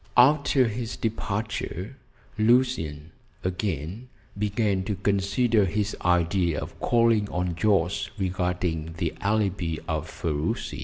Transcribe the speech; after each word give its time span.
After 0.17 0.67
his 0.67 0.95
departure, 0.97 1.95
Lucian 2.35 3.11
again 3.43 4.07
began 4.35 4.81
to 4.85 4.95
consider 4.95 5.65
his 5.65 5.95
idea 6.03 6.59
of 6.59 6.79
calling 6.79 7.29
on 7.29 7.53
Jorce 7.53 8.09
regarding 8.17 8.95
the 8.97 9.13
alibi 9.21 9.77
of 9.87 10.09
Ferruci. 10.09 10.79